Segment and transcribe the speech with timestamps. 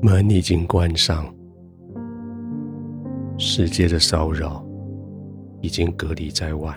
[0.00, 1.26] 门已经关上，
[3.36, 4.64] 世界的骚扰
[5.60, 6.72] 已经隔离在外，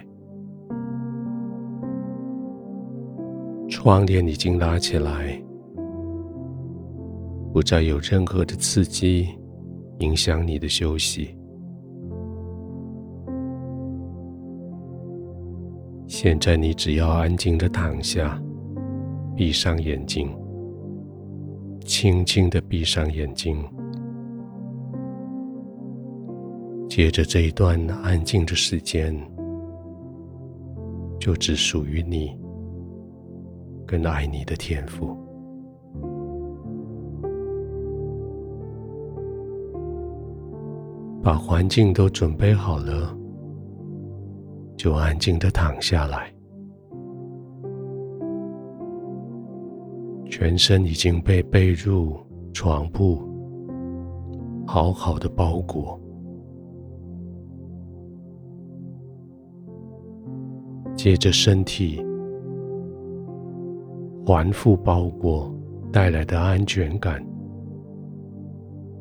[3.70, 5.40] 窗帘已经拉起来，
[7.54, 9.28] 不再有任何的刺激
[10.00, 11.38] 影响你的休息。
[16.08, 18.42] 现在你只要安静的躺下，
[19.36, 20.28] 闭上眼睛。
[21.86, 23.58] 轻轻的闭上眼睛，
[26.88, 29.16] 接着这一段安静的时间，
[31.20, 32.38] 就只属于你
[33.86, 35.18] 跟爱你的天赋。
[41.24, 43.16] 把环境都准备好了，
[44.76, 46.34] 就安静的躺下来。
[50.32, 52.18] 全身已经被被褥、
[52.54, 53.22] 床铺
[54.66, 56.00] 好好的包裹，
[60.96, 62.02] 接着身体
[64.26, 65.54] 环覆包裹
[65.92, 67.22] 带来的安全感，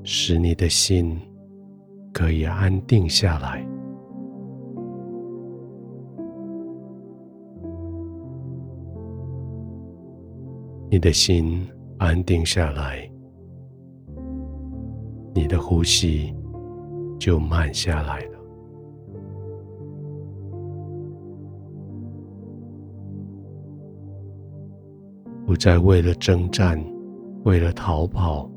[0.02, 1.16] 使你的心
[2.12, 3.64] 可以安定下来。
[10.92, 11.64] 你的心
[11.98, 13.08] 安定下来，
[15.32, 16.34] 你的呼吸
[17.16, 18.40] 就慢下来了。
[25.46, 26.84] 不再为了征战，
[27.44, 28.50] 为了逃跑，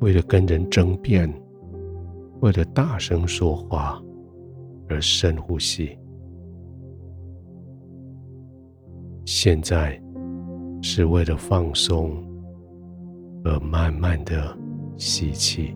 [0.00, 1.30] 为了跟人争辩，
[2.40, 4.02] 为了大声说话
[4.88, 5.94] 而深呼吸。
[9.26, 10.00] 现在。
[10.82, 12.12] 是为了放松
[13.44, 14.56] 而慢慢的
[14.96, 15.74] 吸气，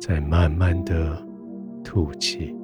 [0.00, 1.16] 再慢慢的
[1.82, 2.54] 吐气，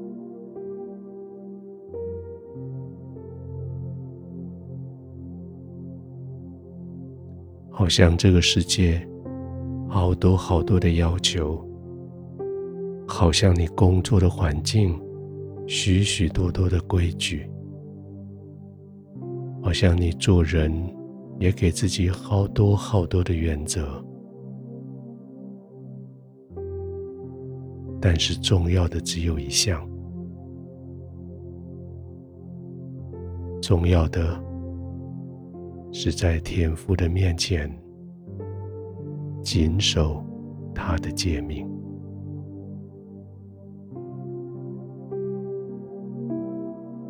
[7.71, 9.07] 好像这个世界
[9.89, 11.65] 好多好多的要求，
[13.07, 15.01] 好像你工作的环境
[15.67, 17.49] 许许多多的规矩。
[19.65, 20.71] 好像你做人
[21.41, 24.05] 也给自己好多好多的原则，
[27.99, 29.83] 但是重要的只有一项，
[33.63, 34.39] 重要的
[35.93, 37.75] 是在天父的面前
[39.43, 40.23] 谨守
[40.75, 41.67] 他的诫命，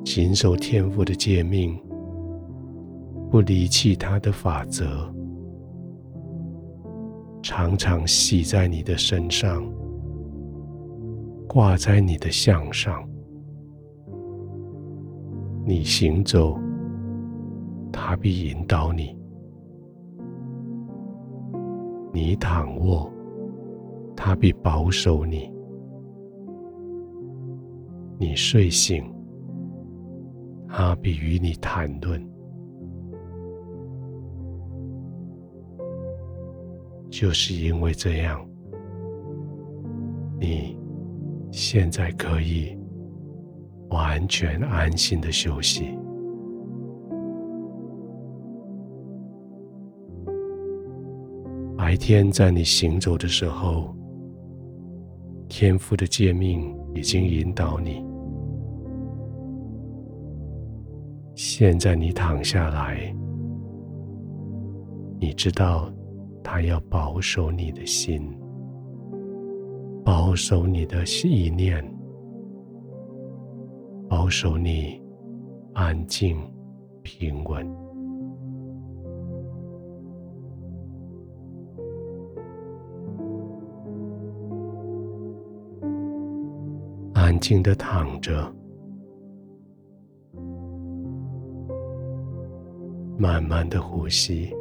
[0.05, 1.77] 谨守天父的诫命。
[3.35, 5.13] 不离弃他的法则，
[7.43, 9.69] 常常系在你的身上，
[11.49, 13.05] 挂在你的项上。
[15.67, 16.57] 你行走，
[17.93, 19.17] 他必引导你；
[22.13, 23.13] 你躺卧，
[24.15, 25.53] 他必保守你；
[28.17, 29.05] 你睡醒，
[30.69, 32.34] 他必与你谈论。
[37.17, 38.45] 就是因为这样，
[40.41, 40.77] 你
[41.53, 42.77] 现在可以
[43.91, 45.97] 完全安心的休息。
[51.77, 53.95] 白天在你行走的时候，
[55.49, 58.05] 天父的诫命已经引导你。
[61.37, 63.15] 现在你躺下来，
[65.21, 65.89] 你知道。
[66.47, 68.23] 他要保守你的心，
[70.05, 71.83] 保守你的意念，
[74.09, 75.03] 保守你
[75.73, 76.39] 安静
[77.03, 77.67] 平稳，
[87.15, 88.55] 安静的躺着，
[93.17, 94.55] 慢慢的呼吸。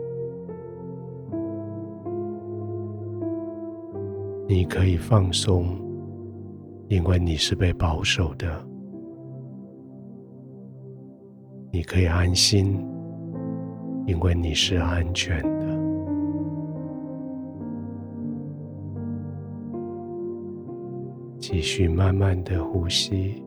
[4.54, 5.66] 你可以放松，
[6.88, 8.48] 因为你是被保守的；
[11.72, 12.80] 你可以安心，
[14.06, 15.66] 因为你是安全的。
[21.40, 23.44] 继续慢慢的呼吸，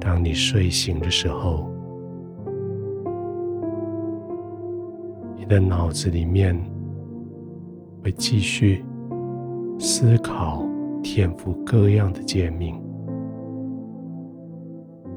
[0.00, 1.68] 当你睡醒的时候，
[5.36, 6.56] 你的脑子里面
[8.02, 8.84] 会继续
[9.78, 10.66] 思考
[11.02, 12.80] 天赋各样的诫命，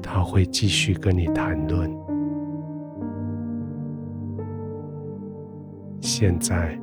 [0.02, 1.90] 他会继续跟你谈论。
[6.00, 6.78] 现在，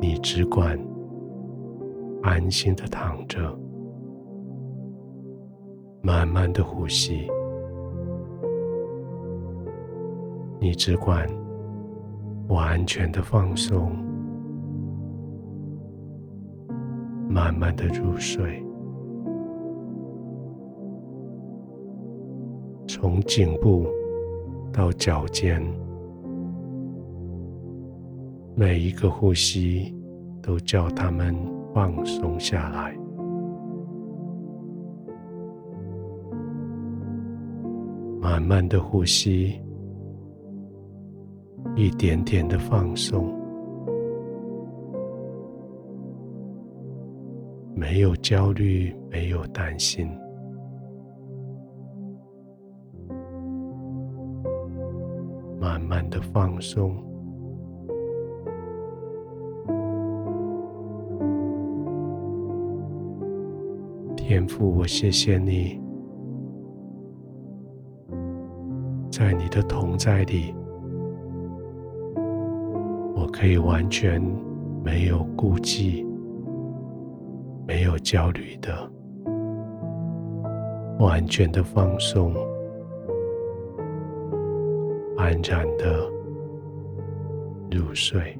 [0.00, 0.78] 你只管
[2.22, 3.58] 安心的躺着。
[6.00, 7.28] 慢慢的呼吸，
[10.60, 11.28] 你只管
[12.48, 13.90] 完全的放松，
[17.28, 18.64] 慢慢的入睡，
[22.88, 23.86] 从颈部
[24.72, 25.62] 到脚尖，
[28.54, 29.94] 每一个呼吸
[30.42, 31.34] 都叫他们
[31.74, 32.96] 放松下来。
[38.20, 39.60] 慢慢的呼吸，
[41.76, 43.37] 一点点的放松，
[47.78, 50.10] 没有焦虑，没有担心，
[55.60, 56.96] 慢慢的放松。
[64.16, 65.80] 天父，我谢谢你。
[69.08, 70.52] 在你的同在里，
[73.14, 74.20] 我可以完全
[74.84, 76.04] 没有顾忌、
[77.68, 78.90] 没有焦虑的，
[80.98, 82.34] 完全的放松，
[85.18, 86.10] 安然的
[87.70, 88.34] 入睡。